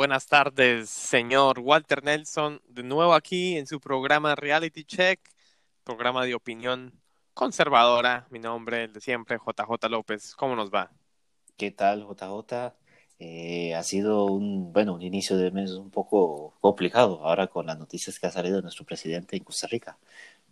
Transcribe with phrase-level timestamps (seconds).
[0.00, 5.20] Buenas tardes, señor Walter Nelson, de nuevo aquí en su programa Reality Check,
[5.84, 6.98] programa de opinión
[7.34, 8.26] conservadora.
[8.30, 10.34] Mi nombre, el de siempre, JJ López.
[10.36, 10.90] ¿Cómo nos va?
[11.58, 12.72] ¿Qué tal, JJ?
[13.18, 17.78] Eh, ha sido un, bueno, un inicio de mes un poco complicado ahora con las
[17.78, 19.98] noticias que ha salido de nuestro presidente en Costa Rica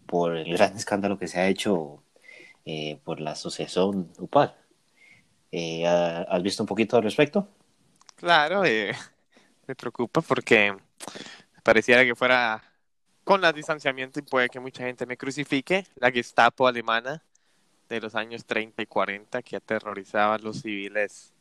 [0.05, 2.03] por el gran escándalo que se ha hecho
[2.67, 4.55] eh, por la asociación UPAL.
[5.53, 7.49] Eh, ¿Has visto un poquito al respecto?
[8.15, 8.67] Claro,
[9.69, 10.75] me preocupa porque
[11.63, 12.63] pareciera que fuera
[13.23, 17.23] con el distanciamiento y puede que mucha gente me crucifique, la Gestapo alemana
[17.91, 21.35] de los años 30 y 40 que aterrorizaba a los civiles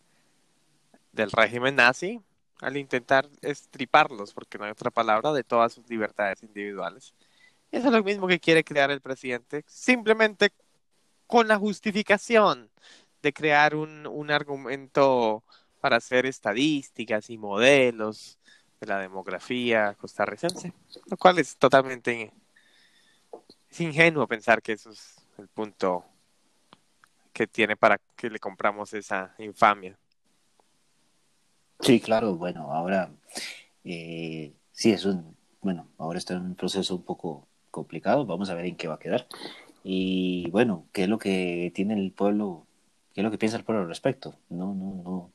[1.13, 2.21] del régimen nazi
[2.59, 7.13] al intentar estriparlos, porque no hay otra palabra, de todas sus libertades individuales.
[7.71, 10.51] Eso es lo mismo que quiere crear el presidente, simplemente
[11.27, 12.69] con la justificación
[13.21, 15.43] de crear un, un argumento
[15.79, 18.37] para hacer estadísticas y modelos
[18.79, 20.73] de la demografía costarricense,
[21.09, 22.31] lo cual es totalmente
[23.69, 26.05] es ingenuo pensar que eso es el punto
[27.33, 29.97] que tiene para que le compramos esa infamia.
[31.79, 33.11] Sí, claro, bueno, ahora
[33.83, 38.55] eh, sí es un, bueno, ahora está en un proceso un poco complicado, vamos a
[38.55, 39.27] ver en qué va a quedar.
[39.83, 42.65] Y bueno, ¿qué es lo que tiene el pueblo,
[43.13, 44.35] qué es lo que piensa el pueblo al respecto?
[44.49, 45.31] No, no, no,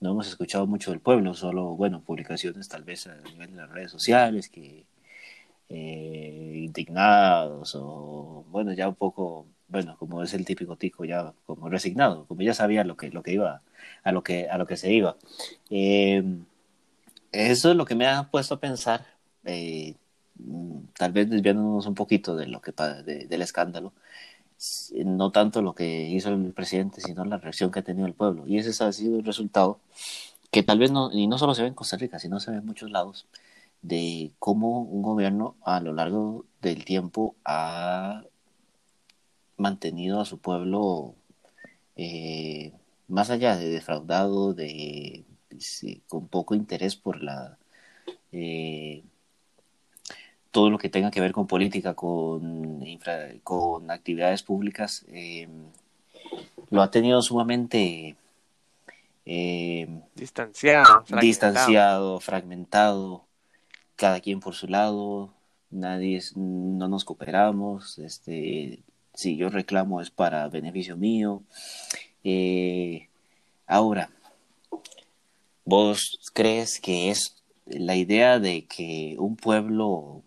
[0.00, 3.70] no hemos escuchado mucho del pueblo, solo, bueno, publicaciones tal vez a nivel de las
[3.70, 4.84] redes sociales que
[5.68, 11.68] eh, indignados o, bueno, ya un poco, bueno, como es el típico tico, ya como
[11.68, 13.62] resignado, como ya sabía lo que, lo que iba,
[14.02, 15.16] a lo que, a lo que se iba.
[15.70, 16.22] Eh,
[17.32, 19.06] eso es lo que me ha puesto a pensar,
[19.44, 19.94] eh,
[20.96, 23.92] tal vez desviándonos un poquito de lo que del escándalo,
[25.04, 28.46] no tanto lo que hizo el presidente, sino la reacción que ha tenido el pueblo.
[28.46, 29.80] Y ese ha sido el resultado
[30.50, 32.58] que tal vez no, y no solo se ve en Costa Rica, sino se ve
[32.58, 33.26] en muchos lados,
[33.82, 38.24] de cómo un gobierno a lo largo del tiempo ha
[39.56, 41.14] mantenido a su pueblo
[41.96, 42.72] eh,
[43.08, 45.24] más allá de defraudado, de,
[46.08, 47.58] con poco interés por la
[48.32, 49.04] eh,
[50.58, 52.84] todo lo que tenga que ver con política, con,
[53.44, 55.46] con actividades públicas, eh,
[56.70, 58.16] lo ha tenido sumamente
[59.24, 59.86] eh,
[60.16, 61.20] distanciado, fragmentado.
[61.20, 63.24] distanciado, fragmentado,
[63.94, 65.32] cada quien por su lado,
[65.70, 68.80] nadie no nos cooperamos, este,
[69.14, 71.40] si yo reclamo es para beneficio mío.
[72.24, 73.06] Eh,
[73.68, 74.10] ahora,
[75.64, 80.24] ¿vos crees que es la idea de que un pueblo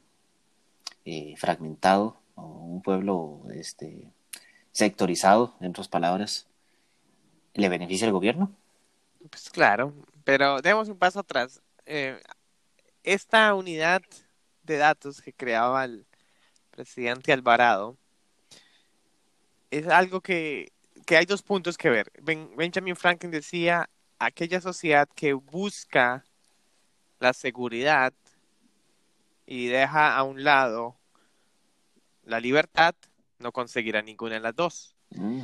[1.05, 4.07] eh, fragmentado, o un pueblo este,
[4.71, 6.47] sectorizado, en otras palabras,
[7.53, 8.51] ¿le beneficia al gobierno?
[9.29, 11.61] Pues claro, pero demos un paso atrás.
[11.85, 12.19] Eh,
[13.03, 14.01] esta unidad
[14.63, 16.05] de datos que creaba el
[16.71, 17.97] presidente Alvarado
[19.69, 20.71] es algo que,
[21.05, 22.11] que hay dos puntos que ver.
[22.21, 23.89] Benjamin Franklin decía,
[24.19, 26.23] aquella sociedad que busca
[27.19, 28.13] la seguridad
[29.51, 30.95] y deja a un lado
[32.23, 32.95] la libertad,
[33.37, 34.95] no conseguirá ninguna de las dos.
[35.09, 35.41] Mm.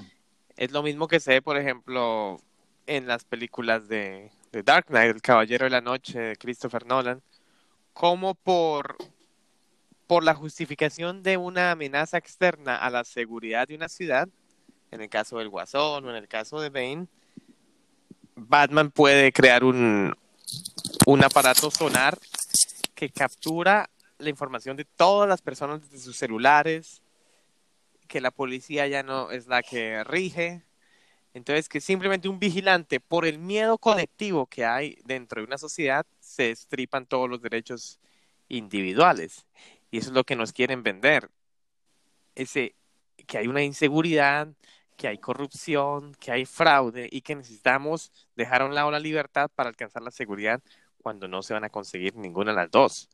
[0.56, 2.40] Es lo mismo que se ve, por ejemplo,
[2.86, 4.32] en las películas de,
[4.64, 7.22] Dark Knight, El Caballero de la Noche de Christopher Nolan,
[7.92, 8.96] como por,
[10.08, 14.30] por la justificación de una amenaza externa a la seguridad de una ciudad,
[14.92, 17.08] en el caso del Guasón o en el caso de Bane,
[18.38, 20.16] Batman puede crear un,
[21.06, 22.18] un aparato sonar
[22.96, 23.90] que captura
[24.20, 27.02] la información de todas las personas de sus celulares,
[28.08, 30.64] que la policía ya no es la que rige.
[31.34, 36.06] Entonces, que simplemente un vigilante, por el miedo colectivo que hay dentro de una sociedad,
[36.20, 38.00] se estripan todos los derechos
[38.48, 39.46] individuales.
[39.92, 41.30] Y eso es lo que nos quieren vender.
[42.34, 42.76] Ese,
[43.28, 44.48] que hay una inseguridad,
[44.96, 49.50] que hay corrupción, que hay fraude y que necesitamos dejar a un lado la libertad
[49.54, 50.62] para alcanzar la seguridad
[51.02, 53.10] cuando no se van a conseguir ninguna de las dos.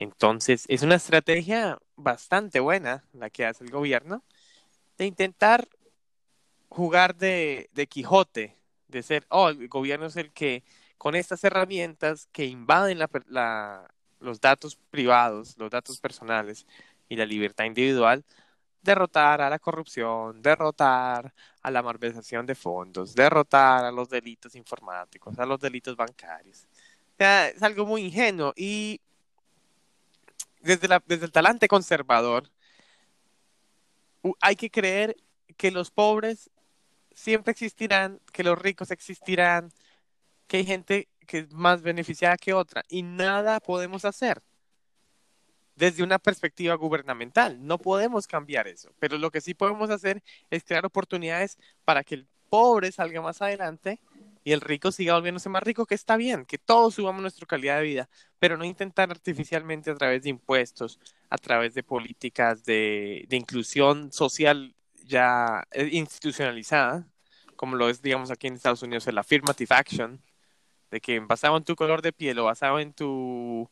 [0.00, 4.24] Entonces, es una estrategia bastante buena la que hace el gobierno
[4.96, 5.68] de intentar
[6.70, 8.56] jugar de, Quijote,
[8.88, 10.64] de ser, oh, el gobierno es el que
[10.96, 12.98] con estas herramientas que invaden
[14.20, 16.66] los datos privados, los datos personales
[17.10, 18.24] y la libertad individual,
[18.80, 25.38] derrotar a la corrupción, derrotar a la malversación de fondos, derrotar a los delitos informáticos,
[25.38, 26.66] a los delitos bancarios.
[27.18, 28.98] Es algo muy ingenuo y
[30.60, 32.50] desde, la, desde el talante conservador,
[34.40, 35.16] hay que creer
[35.56, 36.50] que los pobres
[37.14, 39.72] siempre existirán, que los ricos existirán,
[40.46, 44.42] que hay gente que es más beneficiada que otra y nada podemos hacer
[45.76, 47.64] desde una perspectiva gubernamental.
[47.66, 52.16] No podemos cambiar eso, pero lo que sí podemos hacer es crear oportunidades para que
[52.16, 54.00] el pobre salga más adelante
[54.44, 57.78] y el rico siga volviéndose más rico, que está bien, que todos subamos nuestra calidad
[57.78, 58.08] de vida,
[58.38, 60.98] pero no intentar artificialmente a través de impuestos,
[61.28, 67.06] a través de políticas de, inclusión social ya eh, institucionalizada,
[67.56, 70.22] como lo es, digamos, aquí en Estados Unidos, el affirmative action,
[70.90, 73.68] de que basado en tu color de piel o basado en tu,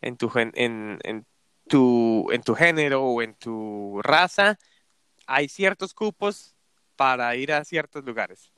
[0.00, 1.26] en tu, en
[1.68, 4.58] tu, en tu género o en tu raza,
[5.26, 6.56] hay ciertos cupos
[6.96, 8.50] para ir a ciertos lugares.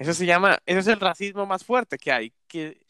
[0.00, 2.80] Eso se llama, eso es el racismo más fuerte que hay, que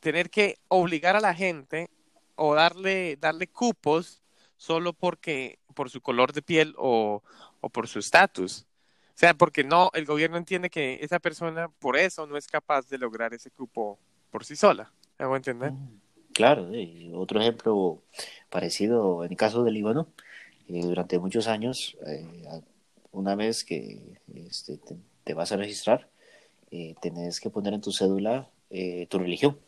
[0.00, 1.88] tener que obligar a la gente
[2.36, 4.22] o darle, darle cupos
[4.58, 7.22] solo porque, por su color de piel o,
[7.62, 8.66] o por su estatus.
[9.08, 12.86] O sea, porque no, el gobierno entiende que esa persona por eso no es capaz
[12.86, 13.98] de lograr ese cupo
[14.30, 14.92] por sí sola.
[15.18, 15.72] ¿Me hago entender?
[15.72, 16.00] Mm,
[16.34, 16.70] claro,
[17.14, 18.02] otro ejemplo
[18.50, 20.08] parecido en el caso del Líbano,
[20.68, 22.44] eh, durante muchos años, eh,
[23.10, 24.78] una vez que este,
[25.24, 26.10] te, vas a registrar,
[26.72, 29.58] eh, tenés que poner en tu cédula eh, tu religión.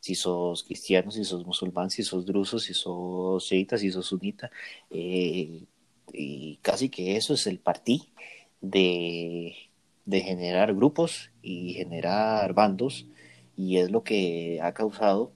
[0.00, 4.50] Si sos cristiano, si sos musulmán, si sos druso, si sos chiita, si sos sunita.
[4.90, 8.12] y casi que eso es el partí
[8.60, 9.54] de,
[10.06, 13.06] de generar grupos y generar bandos.
[13.56, 15.32] Y es lo que ha causado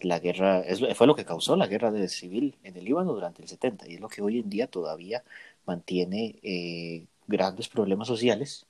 [0.00, 0.64] la guerra,
[0.94, 4.00] fue lo que causó la guerra civil en el Líbano durante el 70 y es
[4.00, 5.22] lo que hoy en día todavía
[5.66, 8.66] mantiene eh, grandes problemas sociales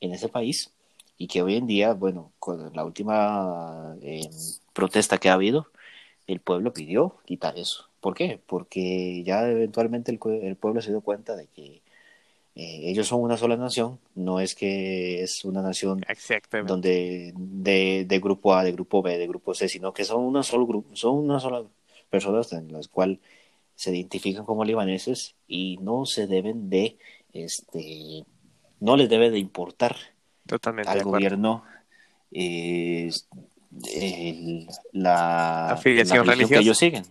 [0.00, 0.72] en ese país
[1.18, 4.28] y que hoy en día, bueno, con la última eh,
[4.72, 5.66] protesta que ha habido,
[6.26, 7.88] el pueblo pidió quitar eso.
[8.00, 8.40] ¿Por qué?
[8.46, 10.18] Porque ya eventualmente el,
[10.56, 11.82] pueblo se dio cuenta de que
[12.54, 16.02] eh, ellos son una sola nación, no es que es una nación
[16.66, 20.42] donde de, de, grupo A, de grupo B, de grupo C, sino que son una
[20.42, 21.64] sola grupo, son una sola
[22.08, 23.18] personas en las cuales
[23.74, 26.98] se identifican como libaneses y no se deben de,
[27.32, 28.24] este,
[28.80, 29.96] no les debe de importar
[30.86, 31.62] al gobierno
[32.32, 33.10] eh,
[34.92, 37.04] la, afiliación religiosa que ellos siguen.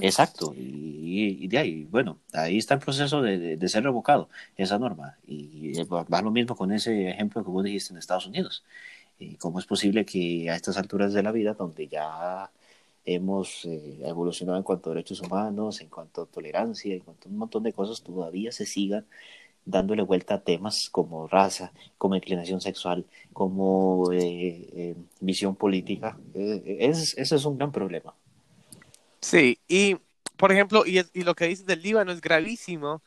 [0.00, 5.18] Exacto, y, de ahí, bueno, ahí está el proceso de, de, ser revocado, esa norma.
[5.26, 8.64] Y va lo mismo con ese ejemplo que vos dijiste en Estados Unidos.
[9.18, 12.50] y ¿Cómo es posible que a estas alturas de la vida, donde ya
[13.04, 17.32] hemos eh, evolucionado en cuanto a derechos humanos, en cuanto a tolerancia, en cuanto a
[17.32, 19.04] un montón de cosas, todavía se sigan
[19.66, 26.18] dándole vuelta a temas como raza, como inclinación sexual, como eh, eh, visión política.
[26.34, 28.14] Es, ese es un gran problema.
[29.20, 29.96] Sí, y
[30.36, 33.02] por ejemplo, y, y lo que dices del Líbano es gravísimo,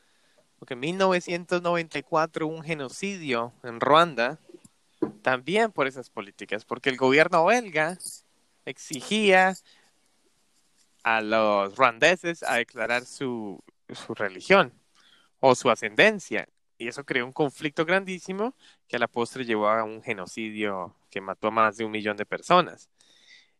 [0.58, 4.38] porque en 1994 hubo un genocidio en Ruanda,
[5.22, 7.96] también por esas políticas, porque el gobierno belga
[8.64, 9.54] exigía
[11.04, 13.62] a los ruandeses a declarar su,
[13.94, 14.72] su religión
[15.40, 16.48] o su ascendencia.
[16.78, 18.54] Y eso creó un conflicto grandísimo
[18.86, 22.16] que a la postre llevó a un genocidio que mató a más de un millón
[22.16, 22.88] de personas.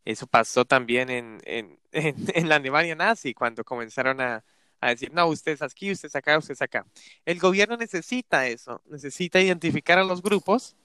[0.04, 4.44] Eso pasó también en, en, en, la Alemania nazi, cuando comenzaron a,
[4.80, 6.86] a decir, no, usted es aquí, usted es acá, usted es acá.
[7.24, 10.76] El gobierno necesita eso, necesita identificar a los grupos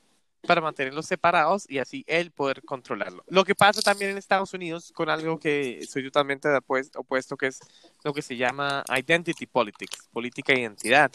[0.45, 3.23] para mantenerlos separados y así él poder controlarlo.
[3.27, 6.49] Lo que pasa también en Estados Unidos con algo que soy totalmente
[6.95, 7.59] opuesto, que es
[8.03, 11.11] lo que se llama identity politics, política de identidad,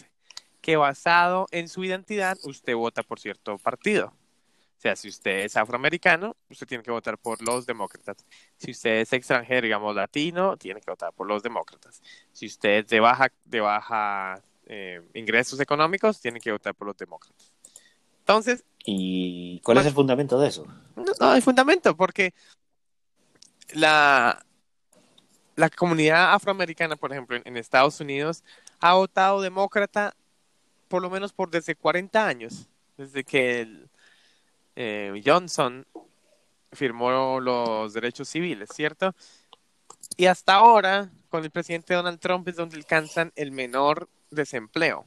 [0.61, 4.07] que basado en su identidad usted vota por cierto partido.
[4.07, 8.25] O sea, si usted es afroamericano, usted tiene que votar por los demócratas.
[8.55, 12.01] Si usted es extranjero, digamos latino, tiene que votar por los demócratas.
[12.31, 16.97] Si usted es de baja, de baja eh, ingresos económicos, tiene que votar por los
[16.97, 17.53] demócratas.
[18.19, 18.63] Entonces.
[18.91, 20.65] ¿Y cuál es el fundamento de eso?
[20.95, 22.33] No, no hay fundamento, porque
[23.73, 24.43] la,
[25.55, 28.43] la comunidad afroamericana, por ejemplo, en, Estados Unidos,
[28.79, 30.15] ha votado demócrata
[30.87, 32.67] por lo menos por desde 40 años,
[32.97, 33.89] desde que el,
[34.75, 35.85] eh, Johnson
[36.71, 39.13] firmó los derechos civiles, ¿cierto?
[40.17, 45.05] Y hasta ahora, con el presidente Donald Trump, es donde alcanzan el menor desempleo.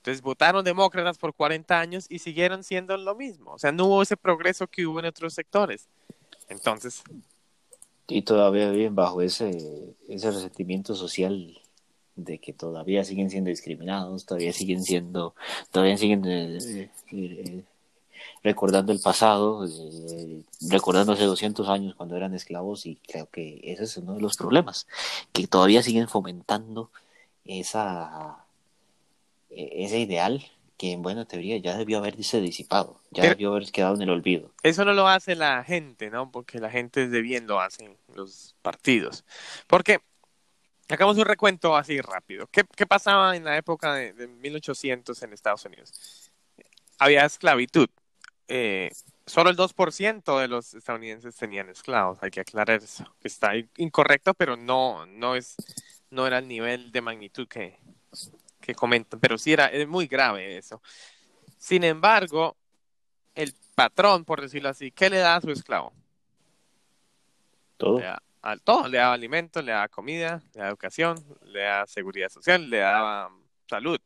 [0.00, 3.52] Entonces votaron demócratas por 40 años y siguieron siendo lo mismo.
[3.52, 5.88] O sea, no hubo ese progreso que hubo en otros sectores.
[6.48, 7.02] Entonces.
[8.08, 11.60] Y todavía viven bajo ese, ese resentimiento social
[12.16, 15.34] de que todavía siguen siendo discriminados, todavía siguen siendo,
[15.70, 17.64] todavía siguen eh, eh, eh,
[18.42, 19.68] recordando el pasado,
[20.70, 24.38] recordando hace 200 años cuando eran esclavos y creo que ese es uno de los
[24.38, 24.86] problemas,
[25.32, 26.90] que todavía siguen fomentando
[27.44, 28.46] esa
[29.50, 30.44] ese ideal
[30.80, 34.50] que en buena teoría ya debió haberse disipado, ya debió haber quedado en el olvido.
[34.62, 36.30] Eso no lo hace la gente, ¿no?
[36.30, 39.26] Porque la gente de bien lo hacen los partidos.
[39.66, 39.98] Porque,
[40.88, 42.46] hagamos un recuento así rápido.
[42.46, 46.32] ¿Qué, pasaba en la época de, 1800 en Estados Unidos?
[46.98, 47.90] Había esclavitud.
[48.48, 48.90] Eh,
[49.26, 52.22] solo el 2% de los estadounidenses tenían esclavos.
[52.22, 53.04] Hay que aclarar eso.
[53.22, 55.56] Está incorrecto, pero no, no, es,
[56.08, 57.78] no era el nivel de magnitud que,
[58.70, 59.20] que comentan.
[59.20, 60.80] Pero sí era es muy grave eso.
[61.58, 62.56] Sin embargo,
[63.34, 65.92] el patrón, por decirlo así, ¿qué le da a su esclavo?
[67.76, 67.98] Todo.
[67.98, 68.22] Le da,
[68.62, 68.88] todo.
[68.88, 73.28] Le da alimento, le da comida, le da educación, le da seguridad social, le da
[73.28, 73.98] um, salud.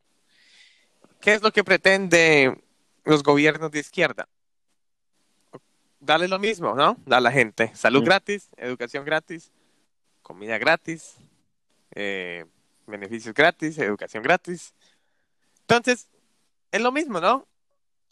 [1.21, 2.61] ¿Qué es lo que pretende
[3.05, 4.29] los gobiernos de izquierda?
[6.01, 6.97] Darle lo mismo, ¿no?
[7.07, 9.51] Da a la gente salud gratis, educación gratis,
[10.23, 11.17] comida gratis,
[11.95, 12.45] eh,
[12.87, 14.75] beneficios gratis, educación gratis.
[15.61, 16.09] Entonces,
[16.71, 17.47] es lo mismo, ¿no?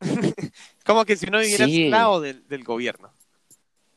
[0.87, 3.11] Como que si uno viviera esclavo del, del, gobierno.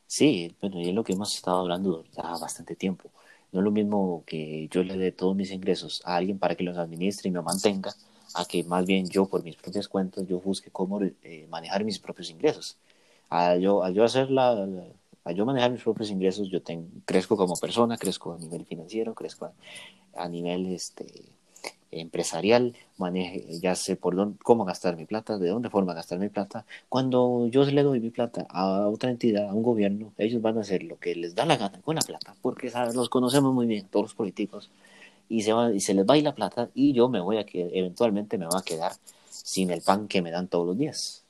[0.07, 3.11] Sí, bueno, y es lo que hemos estado hablando ya bastante tiempo.
[3.51, 6.63] No es lo mismo que yo le dé todos mis ingresos a alguien para que
[6.63, 7.93] los administre y me mantenga,
[8.33, 11.99] a que más bien yo por mis propias cuentas yo busque cómo eh, manejar mis
[11.99, 12.77] propios ingresos.
[13.29, 14.67] A yo, a yo hacer la,
[15.25, 19.15] a yo manejar mis propios ingresos, yo tengo, crezco como persona, crezco a nivel financiero,
[19.15, 19.51] crezco
[20.15, 21.07] a, nivel este,
[21.89, 26.29] empresarial, maneje, ya sé por dónde, cómo gastar mi plata, de dónde forma gastar mi
[26.29, 26.65] plata.
[26.89, 30.61] Cuando yo le doy mi plata a otra entidad, a un gobierno, ellos van a
[30.61, 33.87] hacer lo que les da la gana con la plata, porque los conocemos muy bien,
[33.87, 34.69] todos los políticos,
[35.27, 37.37] y se, va, y se les va a ir la plata y yo me voy
[37.37, 38.91] a que eventualmente me va a quedar
[39.27, 41.23] sin el pan que me dan todos los días.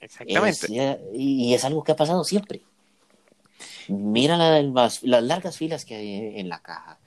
[0.00, 0.66] Exactamente.
[1.12, 2.62] y es algo que ha pasado siempre.
[3.90, 6.98] Mira las largas filas que hay en la caja.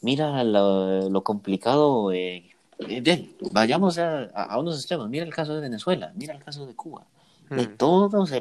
[0.00, 2.12] Mira lo, complicado.
[2.12, 5.08] Eh, bien, vayamos a, unos extremos.
[5.08, 7.06] Mira el caso de Venezuela, mira el caso de Cuba.
[7.50, 7.76] De mm.
[7.76, 8.40] todo, se,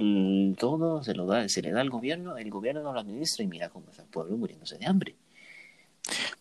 [0.58, 3.48] todo se, lo da, se le da al gobierno, el gobierno no lo administra y
[3.48, 5.16] mira cómo está el pueblo muriéndose de hambre.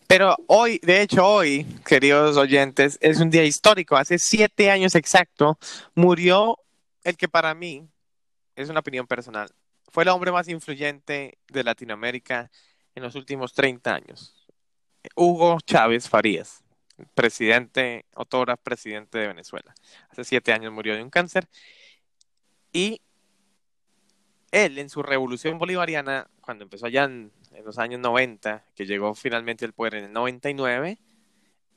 [0.07, 3.95] Pero hoy, de hecho hoy, queridos oyentes, es un día histórico.
[3.95, 5.57] Hace siete años exacto
[5.93, 6.57] murió
[7.03, 7.87] el que para mí,
[8.55, 9.49] es una opinión personal,
[9.93, 12.49] fue el hombre más influyente de Latinoamérica
[12.95, 14.49] en los últimos 30 años.
[15.15, 16.63] Hugo Chávez Farías,
[17.13, 19.75] presidente, autora, presidente de Venezuela.
[20.09, 21.47] Hace siete años murió de un cáncer.
[22.71, 23.01] Y
[24.49, 27.31] él, en su revolución bolivariana, cuando empezó allá en,
[27.63, 30.97] los años 90, que llegó finalmente al poder en el 99,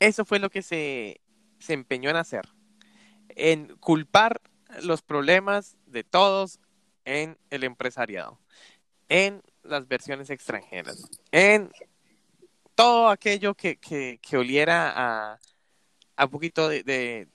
[0.01, 1.21] eso fue lo que se,
[1.59, 2.49] se empeñó en hacer.
[3.29, 4.41] En culpar
[4.81, 6.61] los problemas de todos
[7.07, 8.39] en el empresariado,
[9.09, 11.71] en las versiones extranjeras, en
[12.75, 14.93] todo aquello que, oliera
[16.17, 17.29] a, un poquito de,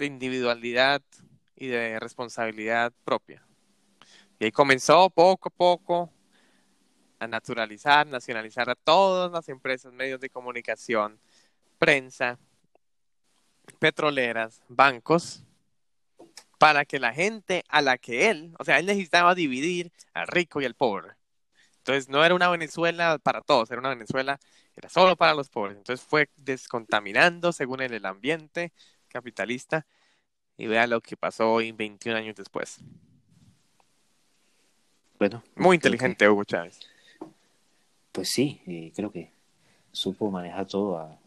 [0.00, 1.02] individualidad
[1.54, 3.44] y de responsabilidad propia.
[4.40, 6.12] Y ahí comenzó poco a poco
[7.18, 11.20] a naturalizar, nacionalizar a todas las empresas, medios de comunicación,
[11.78, 12.38] prensa,
[13.78, 15.44] petroleras, bancos,
[16.58, 20.60] para que la gente a la que él, o sea, él necesitaba dividir al rico
[20.60, 21.14] y al pobre.
[21.78, 24.38] Entonces no era una Venezuela para todos, era una Venezuela,
[24.76, 25.78] era solo para los pobres.
[25.78, 28.72] Entonces fue descontaminando según el ambiente
[29.08, 29.86] capitalista
[30.56, 32.80] y vea lo que pasó hoy 21 años después.
[35.18, 36.80] Bueno, muy inteligente Hugo Chávez.
[38.12, 39.32] Pues sí, creo que
[39.92, 41.18] supo manejar todo a,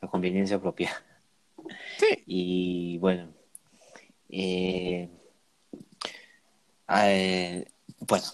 [0.00, 0.90] a conveniencia propia.
[1.98, 2.22] Sí.
[2.26, 3.35] Y bueno,
[4.28, 5.08] eh,
[6.88, 7.66] eh,
[8.00, 8.24] bueno,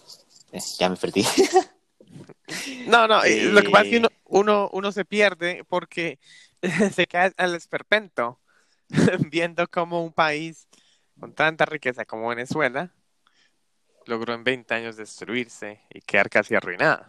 [0.52, 1.24] eh, ya me perdí.
[2.86, 6.18] no, no, lo que pasa es que uno, uno, se pierde porque
[6.94, 8.40] se cae al esperpento
[9.30, 10.68] viendo como un país
[11.18, 12.92] con tanta riqueza como Venezuela
[14.06, 17.08] logró en 20 años destruirse y quedar casi arruinada.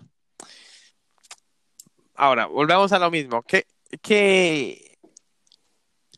[2.15, 3.41] Ahora, volvamos a lo mismo.
[3.41, 3.65] ¿Qué,
[4.01, 4.99] qué,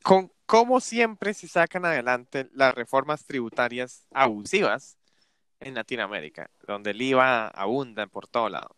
[0.04, 4.98] con, cómo siempre se sacan adelante las reformas tributarias abusivas
[5.60, 8.76] en Latinoamérica, donde el IVA abunda por todo lado.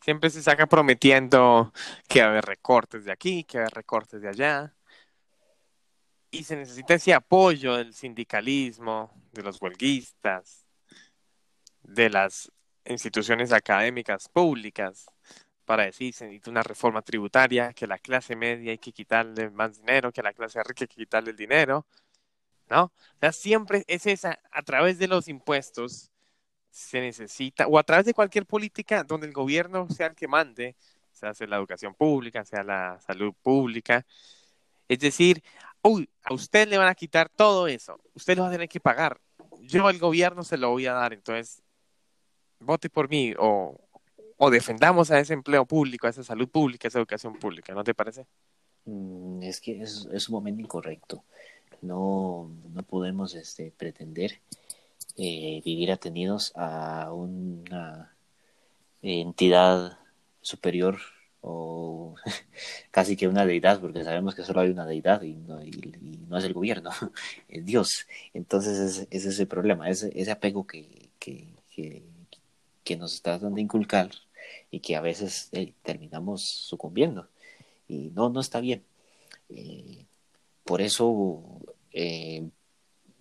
[0.00, 1.72] Siempre se saca prometiendo
[2.08, 4.74] que va a haber recortes de aquí, que va a haber recortes de allá.
[6.30, 10.64] Y se necesita ese apoyo del sindicalismo, de los huelguistas,
[11.82, 12.50] de las
[12.84, 15.06] instituciones académicas públicas,
[15.68, 19.76] para decir, se necesita una reforma tributaria, que la clase media hay que quitarle más
[19.78, 21.86] dinero, que la clase rica hay que quitarle el dinero,
[22.70, 22.84] ¿no?
[22.84, 26.10] O sea, siempre es esa, a través de los impuestos
[26.70, 30.74] se necesita, o a través de cualquier política donde el gobierno sea el que mande,
[31.12, 34.06] sea, sea la educación pública, sea la salud pública,
[34.88, 35.42] Es decir,
[35.82, 38.80] uy, a usted le van a quitar todo eso, usted lo va a tener que
[38.80, 39.20] pagar.
[39.60, 41.62] Yo al gobierno se lo voy a dar, entonces
[42.60, 43.78] vote por mí o,
[44.38, 47.84] o defendamos a ese empleo público, a esa salud pública, a esa educación pública, ¿no
[47.84, 48.26] te parece?
[48.86, 51.24] Mm, es que es, es un momento incorrecto.
[51.82, 54.40] No, no podemos este, pretender
[55.16, 58.14] eh, vivir atenidos a una
[59.02, 59.98] entidad
[60.40, 60.98] superior
[61.40, 62.14] o
[62.90, 66.52] casi que una deidad, porque sabemos que solo hay una deidad y no, es el
[66.52, 66.90] gobierno,
[67.48, 68.06] es Dios.
[68.34, 72.02] Entonces es, es ese problema, ese, ese apego que, que, que,
[72.84, 74.10] que, nos tratan de inculcar
[74.70, 77.28] y que a veces eh, terminamos sucumbiendo.
[77.88, 78.84] Y no, no está bien.
[79.50, 80.06] Eh,
[80.64, 81.42] por eso,
[81.92, 82.48] eh,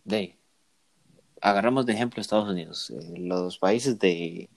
[0.04, 0.38] de,
[1.42, 2.90] agarramos de ejemplo Estados Unidos.
[2.92, 4.50] Eh, los países de,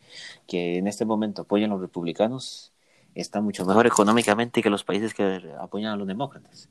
[0.47, 2.73] que en este momento apoyan a los republicanos
[3.14, 6.69] están mucho mejor económicamente que los países que apoyan a los demócratas.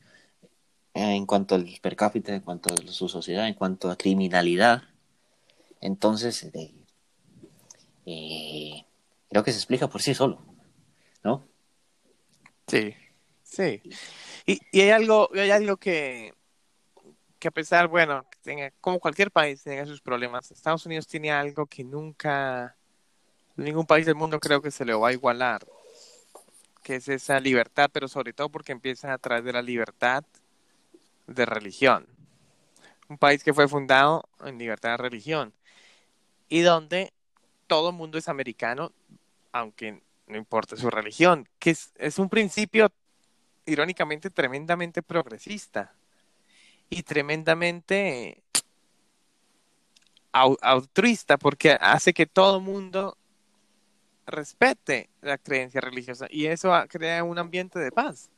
[0.94, 4.84] En cuanto al per cápita, en cuanto a su sociedad, en cuanto a criminalidad.
[5.82, 6.50] Entonces,
[8.06, 8.86] eh,
[9.30, 10.44] creo que se explica por sí solo,
[11.24, 11.48] ¿no?
[12.68, 12.96] Sí,
[13.44, 13.82] sí.
[14.46, 16.34] Y, y hay algo, hay algo que,
[17.40, 21.66] que a pesar, bueno, tenga, como cualquier país tenga sus problemas, Estados Unidos tiene algo
[21.66, 22.76] que nunca,
[23.56, 25.66] ningún país del mundo creo que se le va a igualar,
[26.84, 30.24] que es esa libertad, pero sobre todo porque empieza a través de la libertad
[31.28, 32.08] de religión.
[33.08, 35.54] Un país que fue fundado en libertad de religión
[36.48, 37.14] y donde
[37.68, 38.92] todo el mundo es americano,
[39.52, 42.92] aunque no importa su religión, que es, un principio
[43.66, 45.94] irónicamente tremendamente progresista
[46.90, 48.42] y tremendamente
[50.32, 53.18] altruista porque hace que todo mundo
[54.28, 58.30] respete la creencia religiosa y eso crea un ambiente de paz.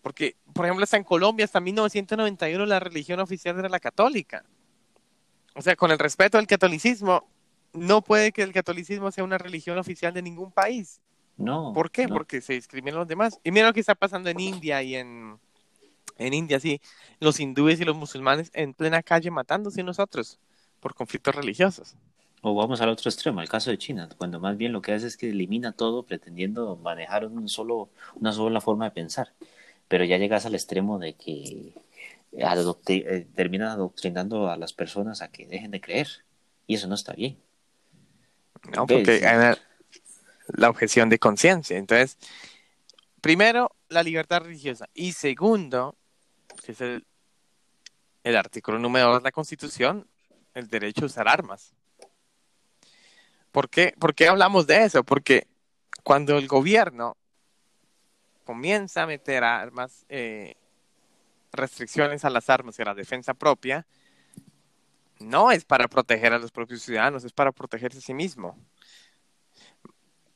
[0.00, 4.44] Porque, por ejemplo, hasta en Colombia, hasta 1991, la religión oficial era la católica.
[5.54, 7.28] O sea, con el respeto al catolicismo,
[7.72, 11.00] no puede que el catolicismo sea una religión oficial de ningún país.
[11.36, 11.72] No.
[11.72, 12.08] ¿Por qué?
[12.08, 13.40] Porque se discriminan los demás.
[13.42, 15.38] Y mira lo que está pasando en India y en,
[16.18, 16.80] en India, sí,
[17.20, 20.38] los hindúes y los musulmanes en plena calle matándose nosotros
[20.80, 21.96] por conflictos religiosos.
[22.42, 25.06] O vamos al otro extremo, el caso de China, cuando más bien lo que hace
[25.06, 29.32] es que elimina todo pretendiendo manejar un solo, una sola forma de pensar.
[29.86, 31.72] Pero ya llegas al extremo de que
[32.32, 36.08] eh, termina adoctrinando a las personas a que dejen de creer.
[36.66, 37.38] Y eso no está bien.
[38.70, 39.56] No, porque hay
[40.48, 41.76] la objeción de conciencia.
[41.76, 42.18] Entonces,
[43.20, 44.88] primero, la libertad religiosa.
[44.94, 45.96] Y segundo,
[46.64, 47.04] que es el,
[48.24, 50.06] el artículo número 2 de la Constitución,
[50.54, 51.74] el derecho a usar armas.
[53.50, 53.94] ¿Por qué?
[53.98, 55.04] ¿Por qué hablamos de eso?
[55.04, 55.46] Porque
[56.02, 57.16] cuando el gobierno
[58.44, 60.56] comienza a meter armas, eh,
[61.52, 63.86] restricciones a las armas y a la defensa propia,
[65.22, 68.58] no es para proteger a los propios ciudadanos, es para protegerse a sí mismo.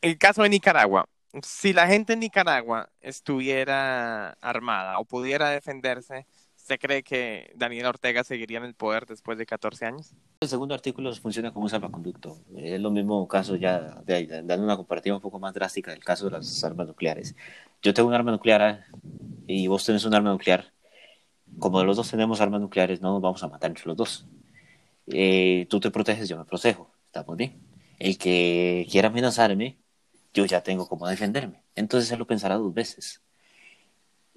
[0.00, 1.08] El caso de Nicaragua,
[1.42, 8.24] si la gente en Nicaragua estuviera armada o pudiera defenderse, ¿usted cree que Daniel Ortega
[8.24, 10.14] seguiría en el poder después de 14 años?
[10.40, 12.38] El segundo artículo funciona como un salvaconducto.
[12.56, 16.32] Es lo mismo caso ya, dando una comparativa un poco más drástica del caso de
[16.32, 17.34] las armas nucleares.
[17.82, 18.86] Yo tengo un arma nuclear ah,
[19.46, 20.72] y vos tenés un arma nuclear.
[21.58, 24.26] Como los dos tenemos armas nucleares, no nos vamos a matar entre los dos.
[25.08, 26.90] Eh, tú te proteges, yo me protejo.
[27.06, 27.60] Estamos bien.
[27.98, 29.78] El que quiera amenazarme,
[30.34, 31.62] yo ya tengo cómo defenderme.
[31.74, 33.22] Entonces él lo pensará dos veces.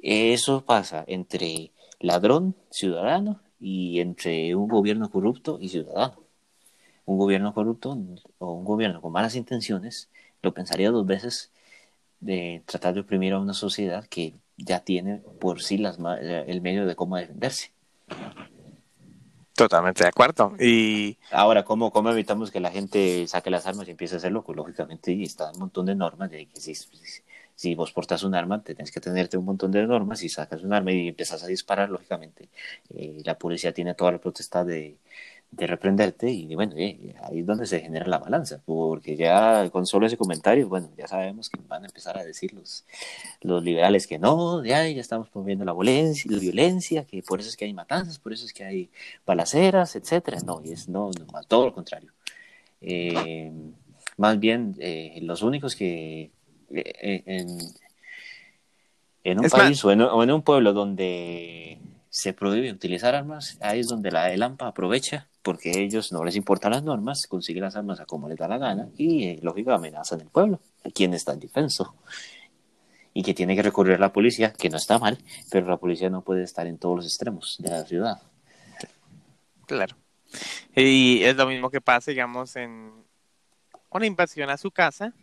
[0.02, 6.24] Eso pasa entre ladrón, ciudadano, y entre un gobierno corrupto y ciudadano.
[7.06, 7.98] Un gobierno corrupto
[8.38, 10.10] o un gobierno con malas intenciones
[10.42, 11.52] lo pensaría dos veces
[12.20, 16.86] de tratar de oprimir a una sociedad que ya tiene por sí las, el medio
[16.86, 17.72] de cómo defenderse.
[19.60, 20.54] Totalmente de acuerdo.
[20.58, 24.42] Y ahora, ¿cómo, ¿cómo evitamos que la gente saque las armas y empiece a hacerlo?
[24.42, 26.74] Pues lógicamente está un montón de normas de que si,
[27.56, 30.20] si, vos portas un arma, tenés que tenerte un montón de normas.
[30.20, 32.48] Si sacas un arma y empiezas a disparar, lógicamente
[32.96, 34.96] eh, la policía tiene toda la potestad de,
[35.52, 39.86] de reprenderte y bueno, eh, ahí es donde se genera la balanza, porque ya con
[39.86, 42.86] solo ese comentario, bueno, ya sabemos que van a empezar a decir los,
[43.42, 47.50] los liberales que no, ya, ya estamos promoviendo la violencia, la violencia, que por eso
[47.50, 48.90] es que hay matanzas, por eso es que hay
[49.26, 52.12] balaceras, etcétera, no, y es no, no todo lo contrario.
[52.82, 53.52] Eh,
[54.18, 56.32] más bien, eh, los únicos que
[56.70, 57.58] en,
[59.24, 64.12] en un país o en un pueblo donde se prohíbe utilizar armas, ahí es donde
[64.12, 68.28] la ELAMPA aprovecha, porque ellos no les importan las normas, consiguen las armas a como
[68.28, 71.96] les da la gana y, eh, lógicamente, amenazan el pueblo, a quien está indefenso.
[73.12, 75.18] y que tiene que recurrir a la policía, que no está mal,
[75.50, 78.22] pero la policía no puede estar en todos los extremos de la ciudad.
[79.66, 79.98] Claro.
[80.76, 82.94] Y es lo mismo que pasa, digamos, en
[83.90, 85.14] una invasión a su casa.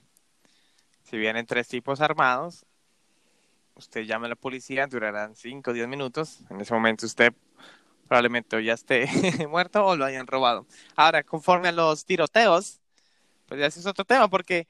[1.05, 2.67] Si vienen tres tipos armados,
[3.77, 6.41] usted llama a la policía, durarán cinco o diez minutos.
[6.51, 7.33] En ese momento usted
[8.09, 9.07] probablemente ya esté
[9.49, 10.67] muerto o lo hayan robado.
[10.97, 12.81] Ahora, conforme a los tiroteos,
[13.47, 14.67] pues ya ese es otro tema, porque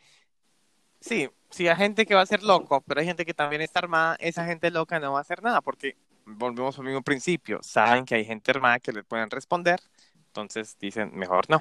[1.01, 3.81] sí, si hay gente que va a ser loco, pero hay gente que también está
[3.81, 8.05] armada, esa gente loca no va a hacer nada, porque volvemos al mismo principio, saben
[8.05, 9.81] que hay gente armada que les pueden responder,
[10.29, 11.61] entonces dicen, mejor no.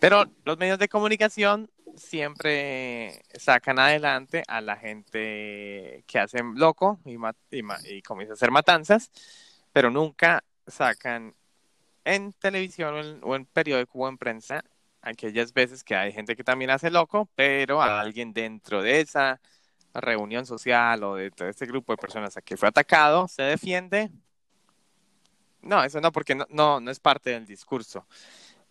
[0.00, 7.16] Pero los medios de comunicación siempre sacan adelante a la gente que hace loco y,
[7.50, 7.62] y,
[7.96, 9.10] y comienza a hacer matanzas,
[9.72, 11.34] pero nunca sacan
[12.04, 14.64] en televisión o en, periódico o en prensa
[15.02, 19.40] aquellas veces que hay gente que también hace loco, pero a alguien dentro de esa
[19.94, 24.10] reunión social o de todo este grupo de personas a que fue atacado se defiende.
[25.60, 28.06] No, eso no, porque no, no, no es parte del discurso.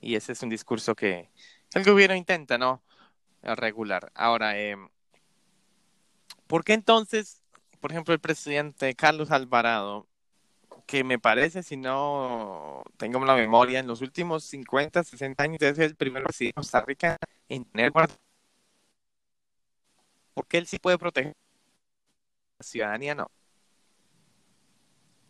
[0.02, 1.30] Y ese es un discurso que
[1.74, 2.82] el gobierno intenta, ¿no?
[3.44, 4.12] Regular.
[4.16, 4.76] Ahora, eh,
[6.48, 7.42] ¿por qué entonces,
[7.80, 10.08] por ejemplo, el presidente Carlos Alvarado
[10.86, 15.80] que me parece, si no tengo la memoria, en los últimos 50, 60 años es
[15.80, 17.94] el primer presidente de Costa Rica en tener
[20.34, 21.34] porque él sí puede proteger
[22.60, 23.32] la ciudadanía, no.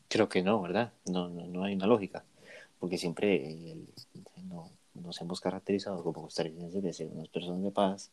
[0.08, 0.94] Creo que no, ¿verdad?
[1.06, 2.26] No, no, no hay una lógica,
[2.82, 3.56] porque siempre
[4.96, 8.10] nos hemos caracterizado como costarricenses de ser unas personas de paz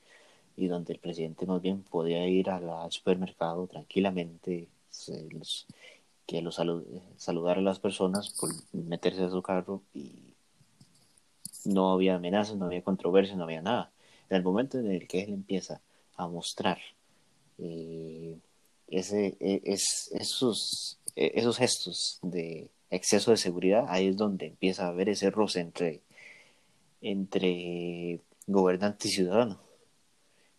[0.57, 4.69] y donde el presidente más bien podía ir al supermercado tranquilamente,
[5.31, 5.67] los,
[6.27, 10.35] que lo saludar a las personas por meterse a su carro y
[11.65, 13.91] no había amenazas, no había controversia, no había nada.
[14.29, 15.81] En el momento en el que él empieza
[16.17, 16.79] a mostrar
[17.57, 18.37] eh,
[18.89, 24.89] e, es, esos, e, esos gestos de exceso de seguridad, ahí es donde empieza a
[24.89, 26.01] haber ese roce entre,
[27.01, 29.61] entre gobernante y ciudadano,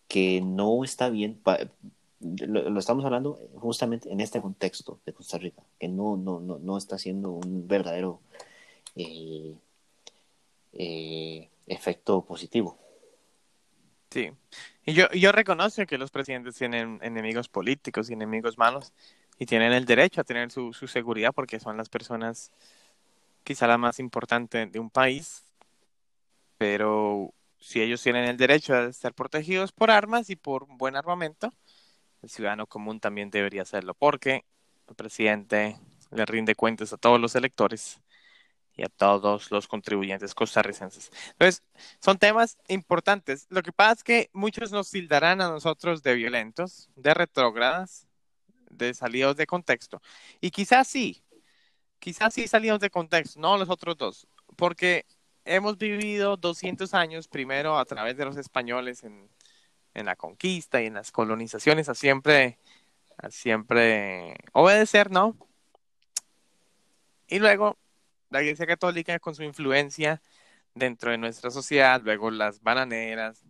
[0.08, 1.42] que no está bien,
[2.20, 6.78] lo, estamos hablando justamente en este contexto de Costa Rica, que no, no, no, no
[6.78, 8.20] está siendo un verdadero
[8.96, 9.56] eh,
[10.74, 12.78] eh, efecto positivo.
[14.12, 14.32] Sí,
[14.86, 18.92] y yo, yo reconozco que los presidentes tienen enemigos políticos y enemigos malos
[19.39, 22.52] y tienen el derecho a tener su, seguridad porque son las personas
[23.43, 25.45] quizá la más importante de un país,
[26.58, 31.54] pero si ellos tienen el derecho a estar protegidos por armas y por buen armamento,
[32.21, 34.43] el ciudadano común también debería hacerlo, porque
[34.89, 35.78] el presidente
[36.12, 38.02] le rinde cuentas a todos los electores
[38.75, 41.12] y a todos los contribuyentes costarricenses.
[41.32, 41.63] Entonces,
[42.02, 43.47] son temas importantes.
[43.49, 48.09] Lo que pasa es que muchos nos tildarán a nosotros de violentos, de retrógradas,
[48.80, 50.02] de salidos de contexto.
[50.42, 51.24] Y quizás sí,
[52.00, 55.06] quizás sí salidos de contexto, no los otros dos, porque
[55.46, 59.30] hemos vivido 200 años primero a través de los españoles en,
[59.94, 62.58] en la conquista y en las colonizaciones a siempre,
[63.30, 65.38] siempre obedecer, ¿no?
[67.28, 67.78] Y luego
[68.30, 70.22] la Iglesia Católica con su influencia
[70.74, 73.44] dentro de nuestra sociedad, luego las bananeras,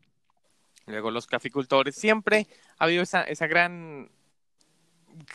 [0.85, 4.09] luego los caficultores, siempre ha habido esa, esa gran,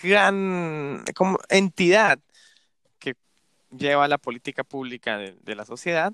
[0.03, 1.05] gran
[1.49, 2.19] entidad
[2.99, 3.15] que
[3.71, 6.13] lleva la política pública de, de la sociedad.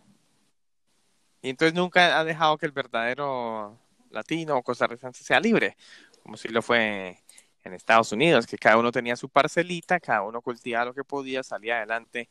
[1.43, 3.79] Y entonces nunca ha dejado que el verdadero
[4.11, 5.77] latino o costarricense sea libre,
[6.23, 7.19] como si lo fue
[7.65, 11.43] en Estados Unidos, que cada uno tenía su parcelita, cada uno cultivaba lo que podía,
[11.43, 12.29] salía adelante,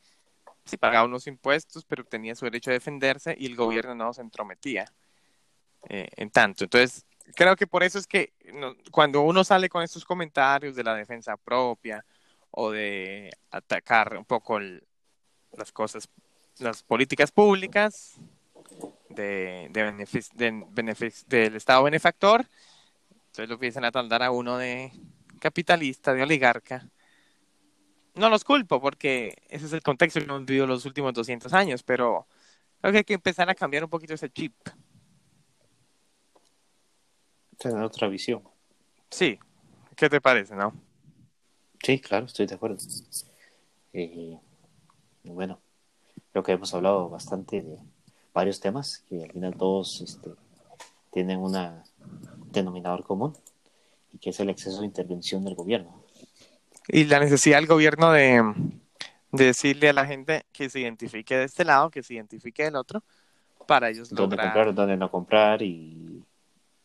[0.66, 4.22] sí pagaba unos impuestos, pero tenía su derecho a defenderse y el gobierno no se
[4.22, 4.86] entrometía
[5.90, 6.64] eh, en tanto.
[6.64, 8.34] Entonces, creo que por eso es que
[8.92, 12.04] cuando uno sale con estos comentarios de la defensa propia
[12.52, 16.10] o de atacar un poco las cosas,
[16.58, 18.20] las políticas públicas,
[19.10, 20.64] de, de,
[21.28, 22.46] del Estado benefactor.
[23.28, 24.92] Entonces lo empiezan a taldar a uno de
[25.40, 26.90] capitalista, de oligarca.
[28.16, 31.84] No los culpo porque ese es el contexto que hemos vivido los últimos 200 años,
[31.84, 32.28] pero
[32.82, 34.54] creo que hay que empezar a cambiar un poquito ese chip.
[37.60, 38.42] Tener otra visión.
[39.12, 39.38] Sí,
[39.96, 40.74] ¿qué te parece, no?
[41.84, 42.78] Sí, claro, estoy de acuerdo.
[43.94, 44.38] Eh,
[45.24, 45.60] bueno,
[46.32, 47.78] creo que hemos hablado bastante de,
[48.34, 50.30] varios temas que al final todos este,
[51.12, 51.58] tienen un
[52.52, 53.36] denominador común
[54.14, 56.04] y que es el exceso de intervención del gobierno.
[56.88, 58.42] Y la necesidad del gobierno de,
[59.32, 63.04] decirle a la gente que se identifique de este lado, que se identifique del otro,
[63.68, 66.24] para ellos dónde comprar, dónde no comprar y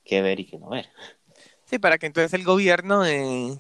[0.05, 0.89] qué ver y qué no ver.
[1.65, 3.59] Sí, para que entonces el gobierno eh,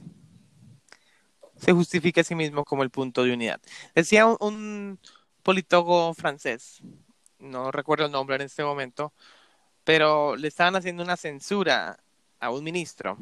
[1.56, 3.60] se justifique a sí mismo como el punto de unidad.
[3.94, 5.00] Decía un, un
[5.42, 6.82] politólogo francés,
[7.38, 9.12] no recuerdo el nombre en este momento,
[9.84, 11.98] pero le estaban haciendo una censura
[12.40, 13.18] a un ministro.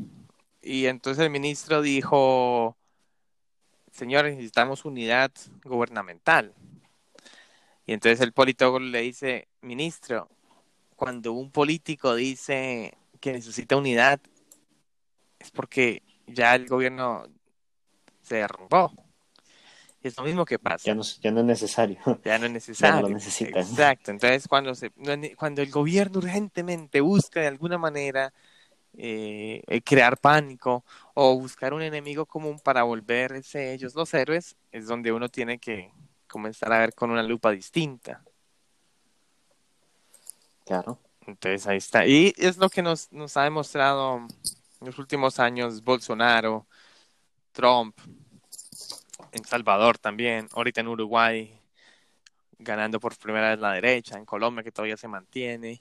[0.63, 2.77] Y entonces el ministro dijo,
[3.91, 5.33] señores, necesitamos unidad
[5.65, 6.55] gubernamental.
[7.87, 10.29] Y entonces el politólogo le dice, ministro,
[10.97, 14.21] cuando un político dice que necesita unidad,
[15.39, 17.25] es porque ya el gobierno
[18.21, 18.93] se derrumbó.
[20.03, 20.85] Es lo mismo que pasa.
[20.85, 21.99] Ya no, ya no es necesario.
[22.25, 22.97] Ya no es necesario.
[22.97, 23.63] Ya no lo necesitan.
[23.63, 24.11] Exacto.
[24.11, 24.91] Entonces, cuando, se,
[25.37, 28.33] cuando el gobierno urgentemente busca de alguna manera
[28.95, 35.13] eh, crear pánico o buscar un enemigo común para volverse ellos los héroes, es donde
[35.13, 35.93] uno tiene que
[36.27, 38.25] comenzar a ver con una lupa distinta.
[40.65, 40.99] Claro.
[41.27, 42.07] Entonces ahí está.
[42.07, 44.17] Y es lo que nos, nos ha demostrado
[44.81, 46.67] en los últimos años Bolsonaro,
[47.53, 47.97] Trump,
[49.33, 51.61] en Salvador también, ahorita en Uruguay,
[52.59, 55.79] ganando por primera vez la derecha, en Colombia que todavía se mantiene,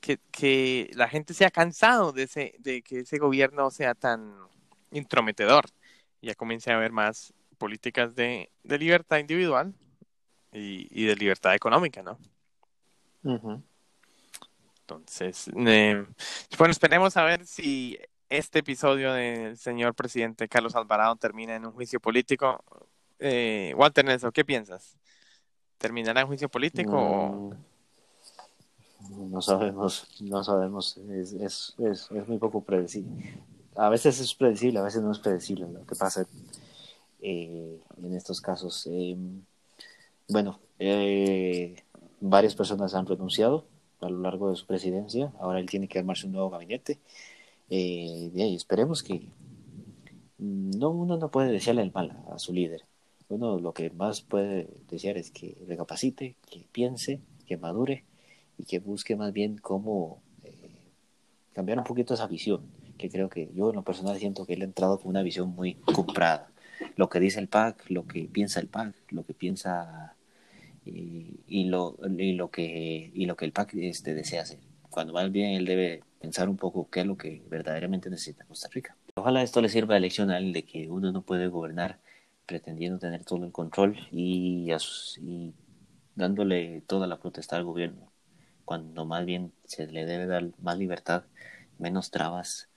[0.00, 4.34] que, que la gente se ha cansado de, ese, de que ese gobierno sea tan
[4.90, 5.66] intrometedor,
[6.22, 9.74] ya comience a haber más políticas de, de libertad individual
[10.52, 12.18] y, y, de libertad económica, ¿no?
[13.22, 13.62] Uh -huh.
[14.90, 16.04] Entonces, eh,
[16.58, 17.96] bueno, esperemos a ver si
[18.28, 22.64] este episodio del señor presidente Carlos Alvarado termina en un juicio político.
[23.20, 24.96] Eh, Walter Nelson, ¿qué piensas?
[25.78, 27.54] ¿Terminará en juicio político no, o...?
[29.10, 30.96] No sabemos, no sabemos.
[30.96, 33.40] Es, es, es, muy poco predecible.
[33.76, 36.26] A veces es predecible, a veces no es predecible lo que pasa
[37.22, 38.88] eh, en estos casos.
[40.28, 40.58] Bueno,
[42.20, 43.69] varias personas han renunciado
[44.00, 45.32] a lo largo de su presidencia.
[45.40, 46.98] Ahora él tiene que armarse un nuevo gabinete.
[47.68, 49.28] Eh, y esperemos que
[50.38, 52.82] no uno no puede desearle el mal a su líder.
[53.28, 58.04] Uno lo que más puede desear es que recapacite, que piense, que madure
[58.58, 60.70] y que busque más bien cómo eh,
[61.52, 62.62] cambiar un poquito esa visión.
[62.98, 65.54] Que creo que yo en lo personal siento que él ha entrado con una visión
[65.54, 66.50] muy comprada.
[66.96, 70.16] Lo que dice el PAC, lo que piensa el PAC, lo que piensa
[70.84, 74.58] y, y, lo, y, lo, que, y lo que el PAC este, desea hacer.
[74.88, 78.68] Cuando más bien él debe pensar un poco qué es lo que verdaderamente necesita Costa
[78.72, 78.96] Rica.
[79.14, 81.98] Ojalá esto le sirva de lección a él de que uno no puede gobernar
[82.46, 84.72] pretendiendo tener todo el control y,
[85.20, 85.54] y
[86.16, 88.10] dándole toda la protesta al gobierno,
[88.64, 91.24] cuando más bien se le debe dar más libertad,
[91.78, 92.68] menos trabas,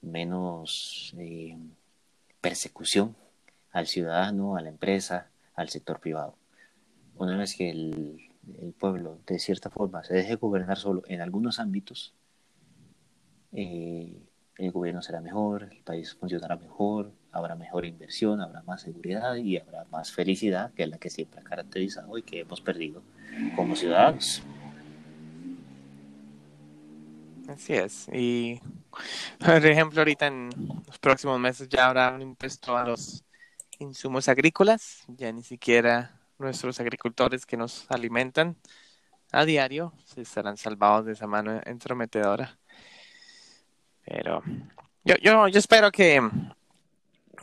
[0.00, 1.58] menos eh,
[2.40, 3.14] persecución
[3.70, 6.36] al ciudadano, a la empresa, al sector privado
[7.16, 8.28] una vez que el,
[8.78, 12.14] pueblo de cierta forma se deje gobernar solo en algunos ámbitos,
[13.52, 14.20] eh,
[14.58, 19.58] el gobierno será mejor, el país funcionará mejor, habrá mejor inversión, habrá más seguridad y
[19.58, 23.02] habrá más felicidad, que es la que siempre ha caracterizado y que hemos perdido
[23.56, 24.42] como ciudadanos.
[27.48, 28.08] Así es.
[28.12, 28.60] Y,
[29.38, 30.50] por ejemplo, ahorita en
[30.86, 33.24] los próximos meses ya habrá un impuesto a los
[33.78, 38.56] insumos agrícolas, ya ni siquiera nuestros agricultores que nos alimentan
[39.32, 42.58] a diario se estarán salvados de esa mano entrometedora.
[44.04, 44.42] Pero
[45.04, 46.20] yo, yo, yo espero que,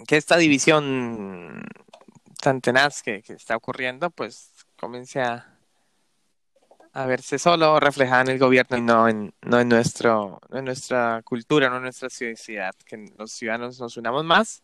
[0.08, 1.64] que esta división
[2.42, 5.58] tan tenaz que, que está ocurriendo, pues comience a,
[6.94, 11.22] a, verse solo reflejada en el gobierno y no en, no en, nuestro, en nuestra
[11.24, 14.64] cultura, no en nuestra sociedad, que los ciudadanos nos unamos más.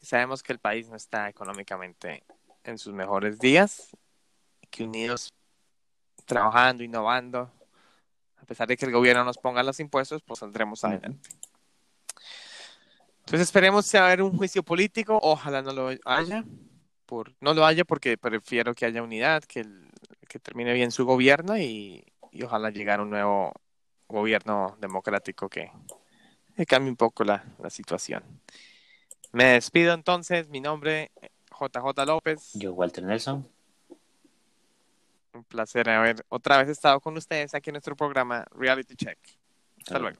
[0.00, 2.24] Sabemos que el país no está económicamente
[2.66, 3.96] en sus mejores días,
[4.70, 5.32] que unidos
[6.24, 7.50] trabajando, innovando,
[8.36, 11.30] a pesar de que el gobierno nos ponga los impuestos, pues saldremos adelante.
[13.20, 16.44] Entonces esperemos haber un juicio político, ojalá no lo haya,
[17.06, 19.90] por, no lo haya porque prefiero que haya unidad, que, el,
[20.28, 23.52] que termine bien su gobierno y, y ojalá llegar un nuevo
[24.06, 25.72] gobierno democrático que,
[26.56, 28.22] que cambie un poco la, la situación.
[29.32, 31.10] Me despido entonces, mi nombre
[31.58, 32.52] JJ López.
[32.54, 33.48] Yo, Walter Nelson.
[35.32, 39.18] Un placer haber otra vez estado con ustedes aquí en nuestro programa Reality Check.
[39.78, 40.18] Hasta luego.